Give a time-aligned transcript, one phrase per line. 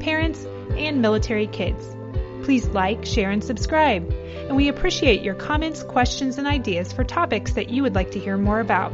[0.00, 0.44] parents,
[0.76, 1.94] and military kids.
[2.42, 4.10] Please like, share, and subscribe.
[4.48, 8.18] And we appreciate your comments, questions, and ideas for topics that you would like to
[8.18, 8.92] hear more about.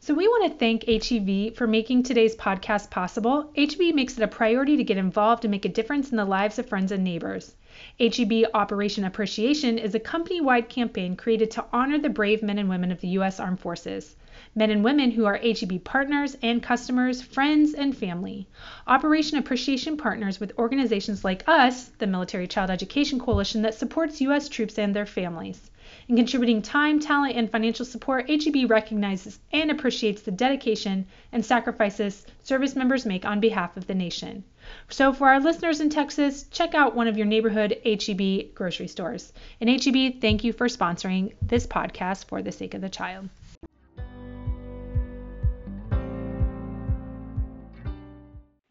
[0.00, 3.52] So, we want to thank HEB for making today's podcast possible.
[3.56, 6.58] HEB makes it a priority to get involved and make a difference in the lives
[6.58, 7.54] of friends and neighbors.
[8.00, 12.68] HEB Operation Appreciation is a company wide campaign created to honor the brave men and
[12.68, 13.38] women of the U.S.
[13.38, 14.16] Armed Forces
[14.52, 18.48] men and women who are HEB partners and customers, friends, and family.
[18.86, 24.48] Operation Appreciation partners with organizations like us, the Military Child Education Coalition, that supports U.S.
[24.48, 25.70] troops and their families.
[26.08, 32.26] In contributing time, talent, and financial support, HEB recognizes and appreciates the dedication and sacrifices
[32.42, 34.42] service members make on behalf of the nation.
[34.88, 39.32] So, for our listeners in Texas, check out one of your neighborhood HEB grocery stores.
[39.60, 43.28] And HEB, thank you for sponsoring this podcast for the sake of the child.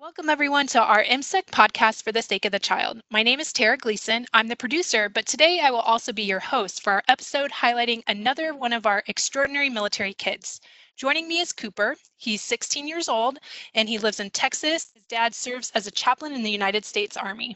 [0.10, 3.00] Welcome, everyone, to our MCEC podcast for the sake of the child.
[3.12, 4.26] My name is Tara Gleason.
[4.34, 8.02] I'm the producer, but today I will also be your host for our episode highlighting
[8.08, 10.62] another one of our extraordinary military kids.
[10.98, 11.96] Joining me is Cooper.
[12.18, 13.38] He's 16 years old
[13.76, 14.90] and he lives in Texas.
[14.96, 17.56] His dad serves as a chaplain in the United States Army.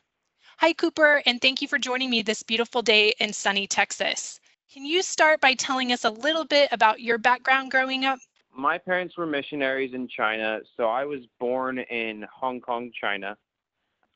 [0.60, 4.40] Hi, Cooper, and thank you for joining me this beautiful day in sunny Texas.
[4.72, 8.20] Can you start by telling us a little bit about your background growing up?
[8.56, 13.38] My parents were missionaries in China, so I was born in Hong Kong, China.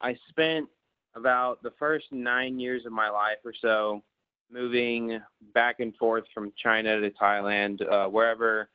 [0.01, 0.67] I spent
[1.15, 4.03] about the first nine years of my life or so
[4.51, 5.19] moving
[5.53, 8.69] back and forth from China to Thailand, uh, wherever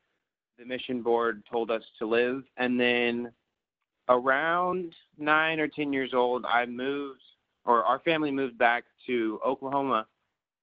[0.59, 2.43] the mission board told us to live.
[2.57, 3.31] And then
[4.09, 7.21] around nine or 10 years old, I moved,
[7.65, 10.07] or our family moved back to Oklahoma,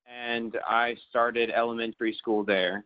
[0.06, 2.84] and I started elementary school there.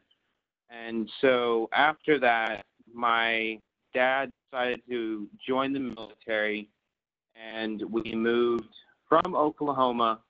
[0.82, 3.58] And so after that, my
[3.92, 6.68] dad decided to join the military,
[7.36, 8.74] and we moved
[9.08, 10.20] from Oklahoma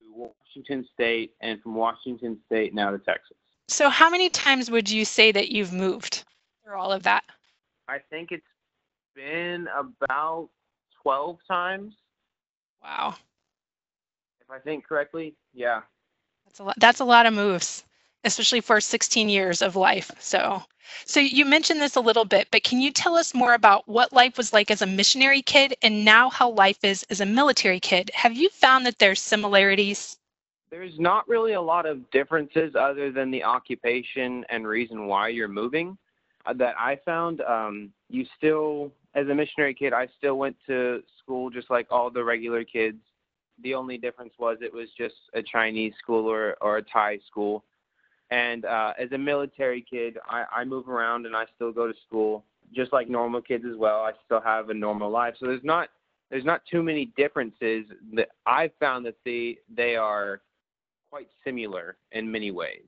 [0.00, 3.36] to Washington State, and from Washington State now to Texas.
[3.68, 6.24] So, how many times would you say that you've moved
[6.64, 7.24] through all of that?
[7.88, 8.44] I think it's
[9.14, 10.48] been about
[11.02, 11.94] 12 times.
[12.82, 13.16] Wow.
[14.40, 15.82] If I think correctly, yeah.
[16.46, 16.74] That's a lot.
[16.78, 17.84] That's a lot of moves
[18.24, 20.10] especially for 16 years of life.
[20.18, 20.62] So,
[21.04, 24.12] so you mentioned this a little bit, but can you tell us more about what
[24.12, 27.80] life was like as a missionary kid and now how life is as a military
[27.80, 28.10] kid?
[28.14, 30.16] Have you found that there's similarities?
[30.70, 35.48] There's not really a lot of differences other than the occupation and reason why you're
[35.48, 35.96] moving
[36.46, 37.40] uh, that I found.
[37.42, 42.10] Um, you still, as a missionary kid, I still went to school just like all
[42.10, 42.98] the regular kids.
[43.62, 47.64] The only difference was it was just a Chinese school or, or a Thai school.
[48.30, 51.94] And uh, as a military kid, I, I move around and I still go to
[52.06, 52.44] school,
[52.74, 54.00] just like normal kids as well.
[54.00, 55.88] I still have a normal life, so there's not
[56.30, 57.86] there's not too many differences.
[58.12, 60.42] That I've found that they they are
[61.10, 62.84] quite similar in many ways.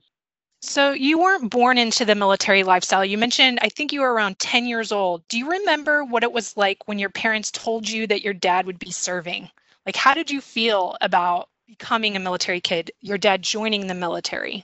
[0.63, 3.03] So you weren't born into the military lifestyle.
[3.03, 5.27] You mentioned I think you were around 10 years old.
[5.27, 8.67] Do you remember what it was like when your parents told you that your dad
[8.67, 9.49] would be serving?
[9.87, 14.63] Like how did you feel about becoming a military kid, your dad joining the military?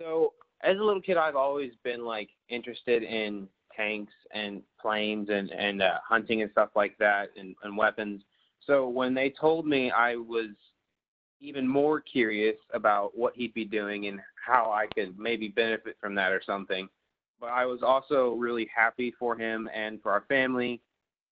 [0.00, 5.50] So as a little kid, I've always been like interested in tanks and planes and
[5.50, 8.22] and uh, hunting and stuff like that and, and weapons.
[8.66, 10.50] So when they told me, I was
[11.40, 16.14] even more curious about what he'd be doing and how I could maybe benefit from
[16.14, 16.88] that or something.
[17.40, 20.80] But I was also really happy for him and for our family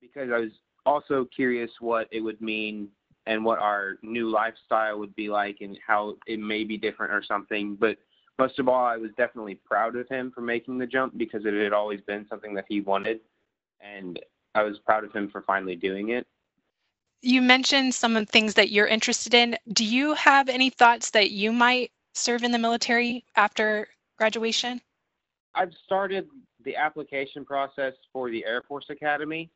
[0.01, 0.53] because I was
[0.87, 2.89] also curious what it would mean
[3.27, 7.23] and what our new lifestyle would be like and how it may be different or
[7.23, 7.77] something.
[7.79, 7.99] But
[8.39, 11.55] most of all, I was definitely proud of him for making the jump because it
[11.55, 13.21] had always been something that he wanted,
[13.81, 14.19] and
[14.55, 16.27] I was proud of him for finally doing it.
[17.21, 19.57] You mentioned some of the things that you're interested in.
[19.73, 24.81] Do you have any thoughts that you might serve in the military after graduation?
[25.55, 26.29] I've started
[26.65, 29.51] the application process for the Air Force Academy.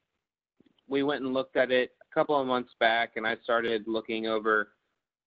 [0.89, 4.27] We went and looked at it a couple of months back, and I started looking
[4.27, 4.73] over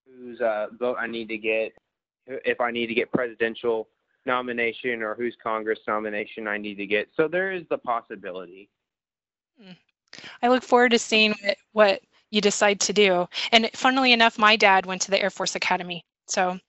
[0.05, 1.71] whose uh, vote I need to get
[2.27, 3.87] if I need to get presidential
[4.25, 7.09] nomination or whose Congress nomination I need to get.
[7.15, 8.69] So there is the possibility.
[9.61, 9.73] Hmm.
[10.41, 12.01] I look forward to seeing what, what
[12.31, 13.27] you decide to do.
[13.51, 16.03] And funnily enough, my dad went to the Air Force Academy.
[16.27, 16.59] So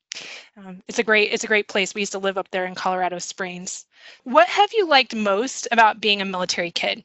[0.57, 1.95] um, it's a great it's a great place.
[1.95, 3.87] We used to live up there in Colorado Springs.
[4.25, 7.05] What have you liked most about being a military kid?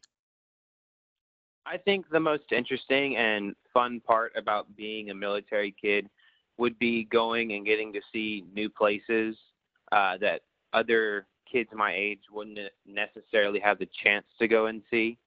[1.65, 6.09] I think the most interesting and fun part about being a military kid
[6.61, 9.35] would be going and getting to see new places
[9.91, 10.41] uh, that
[10.73, 15.17] other kids my age wouldn't necessarily have the chance to go and see.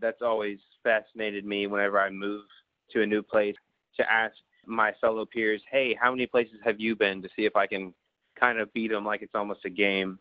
[0.00, 2.44] That's always fascinated me whenever I move
[2.92, 3.56] to a new place
[3.96, 4.34] to ask
[4.66, 7.92] my fellow peers, hey, how many places have you been to see if I can
[8.38, 10.18] kind of beat them like it's almost a game.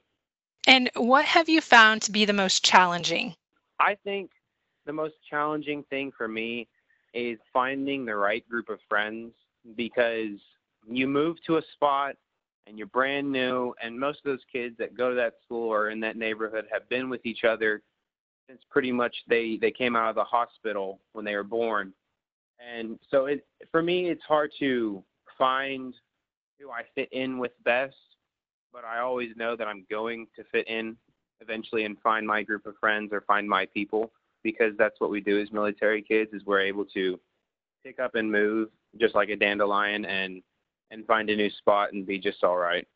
[0.68, 3.36] And what have you found to be the most challenging?
[3.80, 4.32] I think
[4.86, 6.68] the most challenging thing for me
[7.14, 9.34] is finding the right group of friends
[9.76, 10.40] because
[10.90, 12.16] you move to a spot
[12.68, 15.90] and you're brand new and most of those kids that go to that school or
[15.90, 17.82] in that neighborhood have been with each other
[18.48, 21.94] since pretty much they they came out of the hospital when they were born.
[22.60, 25.04] And so it for me it's hard to
[25.38, 25.94] find
[26.60, 27.96] who I fit in with best
[28.74, 30.96] but I always know that I'm going to fit in
[31.42, 34.12] eventually and find my group of friends or find my people
[34.44, 37.20] because that's what we do as military kids is we're able to
[37.84, 38.70] pick up and move
[39.00, 40.42] just like a dandelion and
[40.92, 42.88] and find a new spot and be just all right.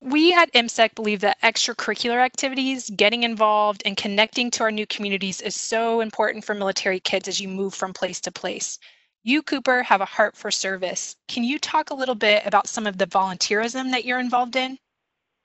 [0.00, 5.40] We at MCEC believe that extracurricular activities, getting involved, and connecting to our new communities
[5.40, 8.78] is so important for military kids as you move from place to place.
[9.24, 11.16] You, Cooper, have a heart for service.
[11.26, 14.78] Can you talk a little bit about some of the volunteerism that you're involved in?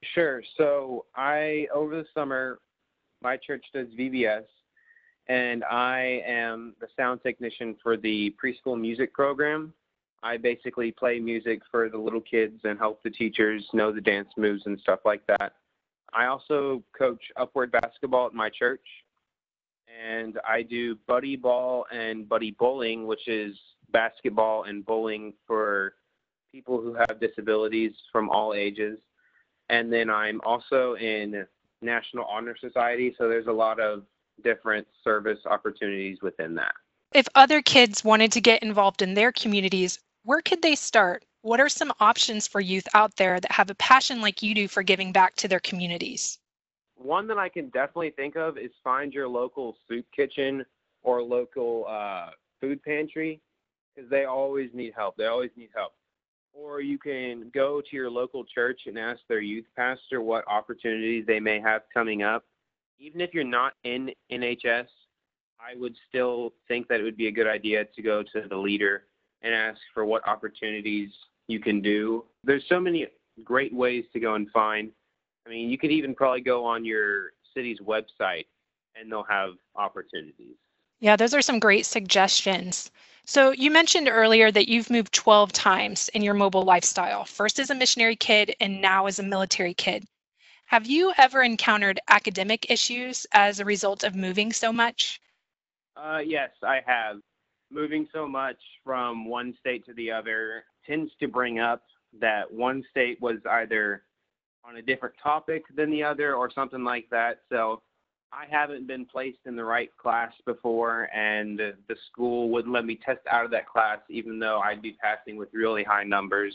[0.04, 0.44] Sure.
[0.56, 2.60] So, I, over the summer,
[3.24, 4.44] my church does VBS,
[5.28, 9.74] and I am the sound technician for the preschool music program.
[10.24, 14.30] I basically play music for the little kids and help the teachers know the dance
[14.38, 15.54] moves and stuff like that.
[16.14, 18.86] I also coach upward basketball at my church,
[20.02, 23.58] and I do buddy ball and buddy bowling, which is
[23.92, 25.96] basketball and bowling for
[26.54, 29.00] people who have disabilities from all ages.
[29.70, 31.46] And then I'm also in
[31.82, 34.04] National Honor Society, so there's a lot of
[34.44, 36.74] different service opportunities within that.
[37.14, 41.26] If other kids wanted to get involved in their communities, where could they start?
[41.42, 44.68] What are some options for youth out there that have a passion like you do
[44.68, 46.40] for giving back to their communities?
[46.96, 50.66] One that I can definitely think of is find your local soup kitchen
[51.02, 52.30] or local uh,
[52.62, 53.42] food pantry
[53.94, 55.18] because they always need help.
[55.18, 55.94] They always need help.
[56.54, 61.26] Or you can go to your local church and ask their youth pastor what opportunities
[61.26, 62.46] they may have coming up.
[63.00, 64.88] Even if you're not in NHS,
[65.60, 68.56] I would still think that it would be a good idea to go to the
[68.56, 69.04] leader
[69.44, 71.10] and ask for what opportunities
[71.48, 72.26] you can do.
[72.44, 73.08] There's so many
[73.44, 74.92] great ways to go and find.
[75.46, 78.46] I mean, you could even probably go on your city's website
[78.96, 80.56] and they'll have opportunities.
[81.00, 82.90] Yeah, those are some great suggestions.
[83.26, 87.70] So, you mentioned earlier that you've moved 12 times in your mobile lifestyle, first as
[87.70, 90.06] a missionary kid and now as a military kid.
[90.66, 95.22] Have you ever encountered academic issues as a result of moving so much?
[95.96, 97.18] Uh, yes, I have
[97.74, 101.84] moving so much from one state to the other tends to bring up
[102.20, 104.04] that one state was either
[104.64, 107.42] on a different topic than the other or something like that.
[107.50, 107.82] So
[108.32, 113.00] I haven't been placed in the right class before, and the school wouldn't let me
[113.04, 116.54] test out of that class, even though I'd be passing with really high numbers.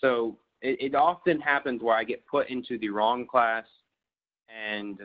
[0.00, 3.64] So it, it often happens where I get put into the wrong class,
[4.48, 4.98] and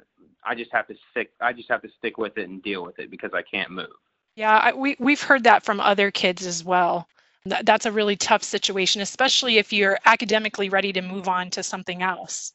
[0.43, 1.31] I just have to stick.
[1.41, 3.87] I just have to stick with it and deal with it because I can't move.
[4.39, 7.09] Yeah, I, we we've heard that from other kids as well.
[7.43, 11.61] That, that's a really tough situation, especially if you're academically ready to move on to
[11.61, 12.53] something else.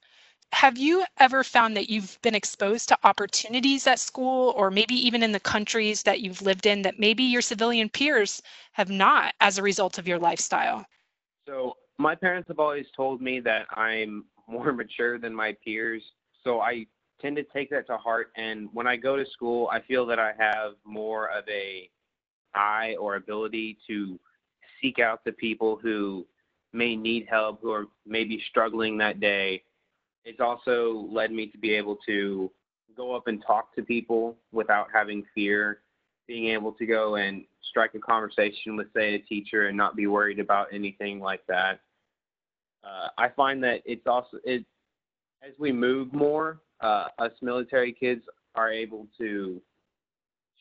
[0.55, 5.23] Have you ever found that you've been exposed to opportunities at school or maybe even
[5.23, 8.41] in the countries that you've lived in that maybe your civilian peers
[8.73, 10.87] have not as a result of your lifestyle?
[11.47, 16.03] So, my parents have always told me that I'm more mature than my peers.
[16.45, 16.87] So, I
[17.25, 18.31] tend to take that to heart.
[18.37, 21.89] And when I go to school, I feel that I have more of a
[22.55, 24.19] eye or ability to
[24.81, 26.27] seek out the people who
[26.75, 29.63] may need help, who are maybe struggling that day.
[30.27, 32.51] It's also led me to be able to
[32.95, 35.81] go up and talk to people without having fear,
[36.27, 40.07] being able to go and strike a conversation with, say, a teacher and not be
[40.07, 41.81] worried about anything like that.
[42.85, 44.65] Uh, I find that it's also it
[45.43, 48.23] as we move more, uh, us military kids
[48.55, 49.61] are able to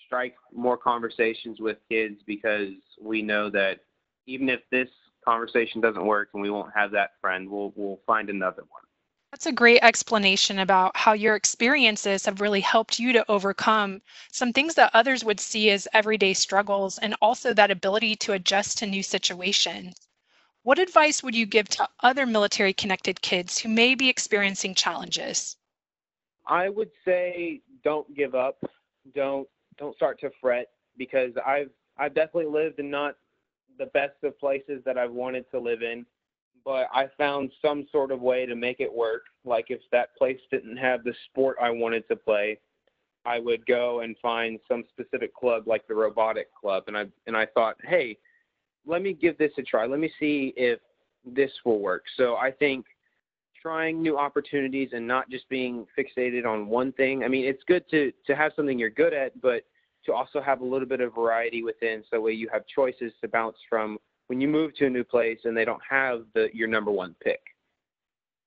[0.06, 3.82] strike more conversations with kids because we know that
[4.26, 4.88] even if this
[5.26, 8.84] conversation doesn't work and we won't have that friend, we'll we'll find another one.
[9.32, 14.02] That's a great explanation about how your experiences have really helped you to overcome
[14.32, 18.78] some things that others would see as everyday struggles and also that ability to adjust
[18.78, 19.96] to new situations.
[20.62, 25.58] What advice would you give to other military connected kids who may be experiencing challenges?
[26.46, 28.58] I would say don't give up.
[29.16, 29.48] Don't
[29.78, 33.16] don't start to fret because I've I've definitely lived in not
[33.80, 36.06] the best of places that I've wanted to live in
[36.66, 39.24] but I found some sort of way to make it work.
[39.46, 42.60] Like if that place didn't have the sport I wanted to play,
[43.26, 47.36] I would go and find some specific club like the robotic club and I and
[47.38, 48.18] I thought, "Hey,
[48.86, 49.86] let me give this a try.
[49.86, 50.80] Let me see if
[51.26, 52.86] this will work." So I think
[53.64, 57.24] trying new opportunities and not just being fixated on one thing.
[57.24, 59.64] I mean, it's good to to have something you're good at, but
[60.06, 63.28] to also have a little bit of variety within so way you have choices to
[63.30, 66.68] bounce from when you move to a new place and they don't have the your
[66.68, 67.40] number one pick.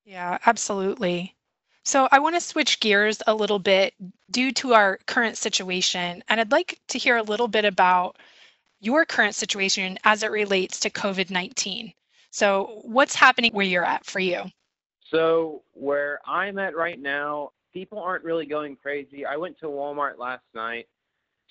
[0.04, 1.34] Yeah, absolutely.
[1.82, 3.94] So I want to switch gears a little bit
[4.30, 8.18] due to our current situation, and I'd like to hear a little bit about
[8.80, 11.92] your current situation as it relates to COVID 19.
[12.30, 14.42] So, what's happening where you're at for you?
[15.10, 19.24] So, where I'm at right now, people aren't really going crazy.
[19.24, 20.88] I went to Walmart last night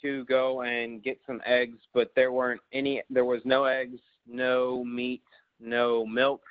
[0.01, 4.83] to go and get some eggs, but there weren't any, there was no eggs no
[4.83, 5.23] meat,
[5.59, 6.41] no milk.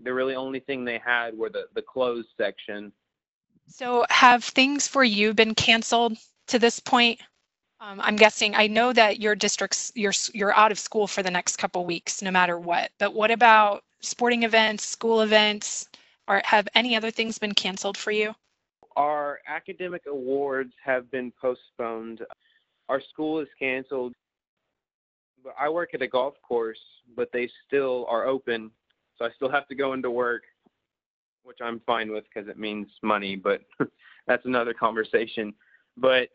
[0.00, 2.92] The really only thing they had were the, the clothes section.
[3.66, 7.20] So, have things for you been canceled to this point?
[7.80, 8.54] Um, I'm guessing.
[8.54, 12.22] I know that your district's you're you're out of school for the next couple weeks,
[12.22, 12.90] no matter what.
[12.98, 15.88] But what about sporting events, school events,
[16.28, 18.34] or have any other things been canceled for you?
[18.96, 22.22] Our academic awards have been postponed.
[22.88, 24.12] Our school is canceled.
[25.42, 26.78] But I work at a golf course,
[27.16, 28.70] but they still are open,
[29.18, 30.44] so I still have to go into work,
[31.42, 33.36] which I'm fine with because it means money.
[33.36, 33.62] But
[34.26, 35.52] that's another conversation.
[35.96, 36.30] But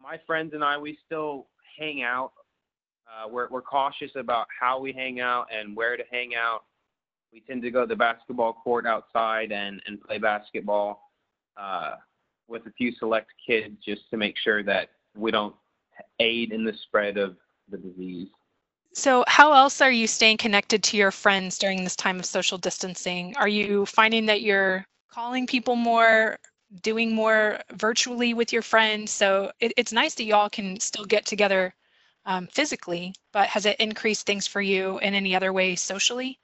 [0.00, 2.32] my friends and I, we still hang out.
[3.06, 6.64] Uh, we're we're cautious about how we hang out and where to hang out.
[7.32, 11.10] We tend to go to the basketball court outside and and play basketball
[11.56, 11.96] uh,
[12.48, 15.54] with a few select kids just to make sure that we don't
[16.18, 17.36] aid in the spread of
[17.68, 18.28] the disease.
[18.94, 22.56] So, how else are you staying connected to your friends during this time of social
[22.56, 23.36] distancing?
[23.36, 26.38] Are you finding that you're calling people more,
[26.82, 29.10] doing more virtually with your friends?
[29.10, 31.74] So, it, it's nice that you all can still get together
[32.24, 36.38] um, physically, but has it increased things for you in any other way socially?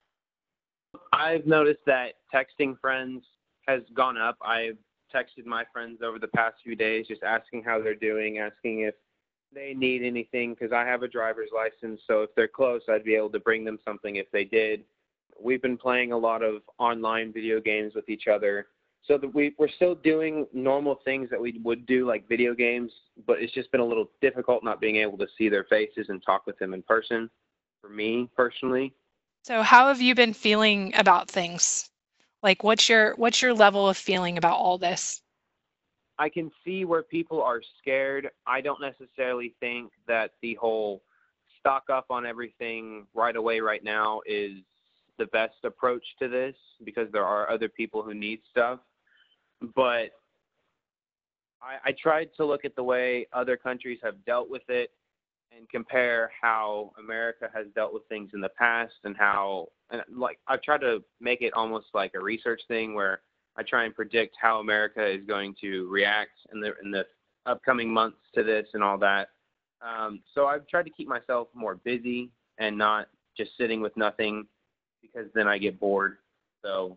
[1.13, 3.23] I've noticed that texting friends
[3.67, 4.37] has gone up.
[4.45, 4.77] I've
[5.15, 8.95] texted my friends over the past few days just asking how they're doing, asking if
[9.55, 12.01] they need anything because I have a driver's license.
[12.07, 14.85] So if they're close, I'd be able to bring them something if they did.
[15.41, 18.67] We've been playing a lot of online video games with each other.
[19.05, 22.93] So that we, we're still doing normal things that we would do, like video games,
[23.27, 26.23] but it's just been a little difficult not being able to see their faces and
[26.25, 27.29] talk with them in person
[27.81, 28.95] for me personally.
[29.43, 31.91] So how have you been feeling about things?
[32.43, 35.21] Like what's your what's your level of feeling about all this?
[36.19, 38.29] I can see where people are scared.
[38.47, 41.03] I don't necessarily think that the whole
[41.59, 44.59] stock up on everything right away right now is
[45.19, 48.79] the best approach to this because there are other people who need stuff.
[49.75, 50.11] But
[51.61, 54.91] I, I tried to look at the way other countries have dealt with it
[55.57, 60.39] and compare how America has dealt with things in the past and how and like
[60.47, 63.21] I've tried to make it almost like a research thing where
[63.57, 67.07] I try and predict how America is going to react in the in the
[67.47, 69.29] upcoming months to this and all that.
[69.83, 74.47] Um, so I've tried to keep myself more busy and not just sitting with nothing
[75.01, 76.19] because then I get bored.
[76.65, 76.97] So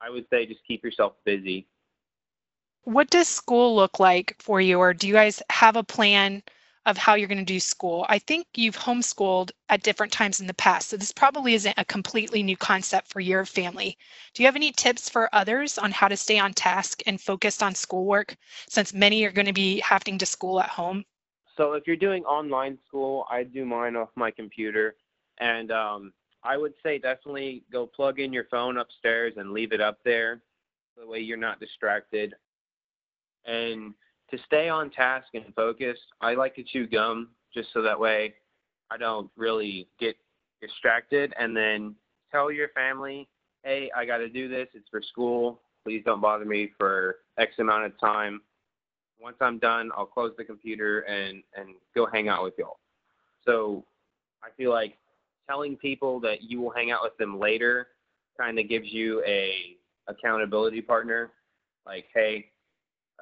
[0.00, 1.66] I would say just keep yourself busy.
[2.84, 6.42] What does school look like for you, or do you guys have a plan
[6.86, 8.06] of how you're going to do school.
[8.08, 11.84] I think you've homeschooled at different times in the past, so this probably isn't a
[11.84, 13.98] completely new concept for your family.
[14.32, 17.62] Do you have any tips for others on how to stay on task and focused
[17.62, 18.36] on schoolwork
[18.68, 21.04] since many are going to be having to school at home?
[21.56, 24.94] So if you're doing online school, I do mine off my computer,
[25.38, 26.12] and um,
[26.44, 30.40] I would say definitely go plug in your phone upstairs and leave it up there,
[30.96, 32.34] the way you're not distracted.
[33.44, 33.94] And
[34.30, 38.34] to stay on task and focused, I like to chew gum just so that way
[38.90, 40.16] I don't really get
[40.60, 41.32] distracted.
[41.38, 41.94] And then
[42.32, 43.28] tell your family,
[43.64, 44.68] hey, I got to do this.
[44.74, 45.60] It's for school.
[45.84, 48.40] Please don't bother me for X amount of time.
[49.20, 52.78] Once I'm done, I'll close the computer and, and go hang out with y'all.
[53.44, 53.84] So
[54.42, 54.98] I feel like
[55.48, 57.88] telling people that you will hang out with them later
[58.38, 59.76] kind of gives you a
[60.08, 61.30] accountability partner.
[61.86, 62.46] Like, hey,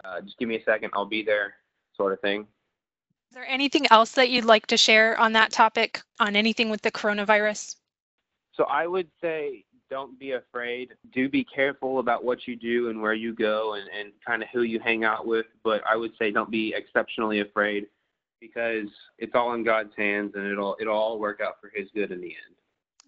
[0.03, 1.55] uh, just give me a second, I'll be there,
[1.97, 2.43] sort of thing.
[2.43, 6.83] Is there anything else that you'd like to share on that topic, on anything with
[6.83, 7.77] the coronavirus?
[8.53, 10.95] So I would say don't be afraid.
[11.13, 14.49] Do be careful about what you do and where you go and, and kind of
[14.53, 15.47] who you hang out with.
[15.63, 17.87] But I would say don't be exceptionally afraid
[18.41, 22.13] because it's all in God's hands and it'll it'll all work out for his good
[22.13, 22.57] in the end.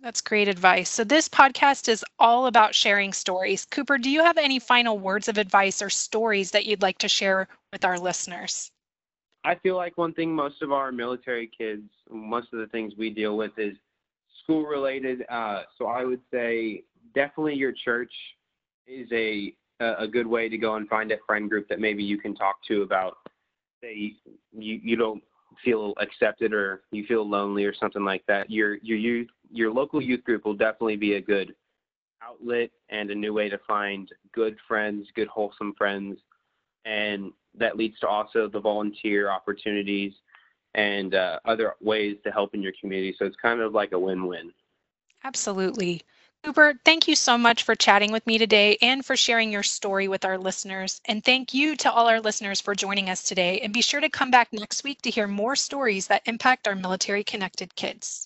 [0.02, 0.90] That's great advice.
[0.90, 3.64] So this podcast is all about sharing stories.
[3.64, 7.08] Cooper, do you have any final words of advice or stories that you'd like to
[7.08, 8.70] share with our listeners?
[9.44, 13.10] I feel like one thing most of our military kids, most of the things we
[13.10, 13.76] deal with is
[14.42, 15.24] school related.
[15.28, 16.84] Uh, so I would say
[17.14, 18.12] definitely your church
[18.86, 22.16] is a a good way to go and find a friend group that maybe you
[22.16, 23.18] can talk to about
[23.82, 24.14] say
[24.52, 25.22] you you don't
[25.64, 28.50] feel accepted or you feel lonely or something like that.
[28.50, 31.54] Your your youth your local youth group will definitely be a good
[32.22, 36.18] outlet and a new way to find good friends, good wholesome friends,
[36.84, 40.12] and that leads to also the volunteer opportunities
[40.74, 43.14] and uh, other ways to help in your community.
[43.18, 44.52] So it's kind of like a win win.
[45.24, 46.02] Absolutely.
[46.46, 50.08] Cooper, thank you so much for chatting with me today and for sharing your story
[50.08, 51.02] with our listeners.
[51.04, 53.60] And thank you to all our listeners for joining us today.
[53.60, 56.76] And be sure to come back next week to hear more stories that impact our
[56.76, 58.25] military connected kids.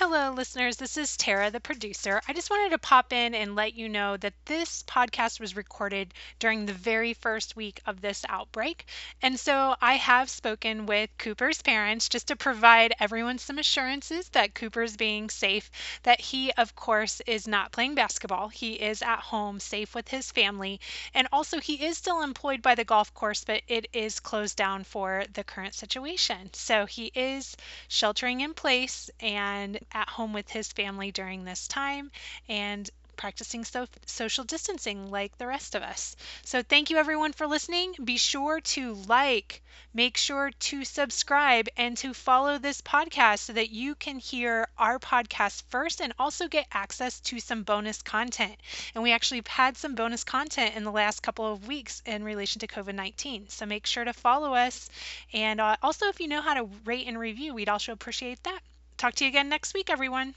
[0.00, 0.76] Hello, listeners.
[0.76, 2.20] This is Tara, the producer.
[2.28, 6.14] I just wanted to pop in and let you know that this podcast was recorded
[6.38, 8.86] during the very first week of this outbreak.
[9.22, 14.54] And so I have spoken with Cooper's parents just to provide everyone some assurances that
[14.54, 15.68] Cooper's being safe,
[16.04, 18.50] that he, of course, is not playing basketball.
[18.50, 20.78] He is at home, safe with his family.
[21.12, 24.84] And also, he is still employed by the golf course, but it is closed down
[24.84, 26.50] for the current situation.
[26.52, 27.56] So he is
[27.88, 32.10] sheltering in place and at home with his family during this time
[32.48, 36.14] and practicing so- social distancing like the rest of us.
[36.44, 37.94] So, thank you everyone for listening.
[38.04, 43.70] Be sure to like, make sure to subscribe, and to follow this podcast so that
[43.70, 48.56] you can hear our podcast first and also get access to some bonus content.
[48.94, 52.60] And we actually had some bonus content in the last couple of weeks in relation
[52.60, 53.48] to COVID 19.
[53.48, 54.88] So, make sure to follow us.
[55.32, 58.60] And uh, also, if you know how to rate and review, we'd also appreciate that.
[58.98, 60.34] Talk to you again next week, everyone.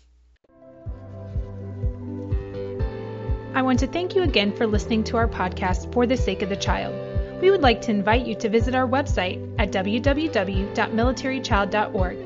[3.56, 6.50] I want to thank you again for listening to our podcast, For the Sake of
[6.50, 6.94] the Child.
[7.42, 12.18] We would like to invite you to visit our website at www.militarychild.org.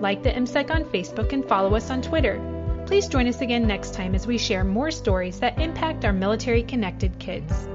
[0.00, 2.40] Like the MCEC on Facebook and follow us on Twitter.
[2.86, 6.62] Please join us again next time as we share more stories that impact our military
[6.62, 7.66] connected kids.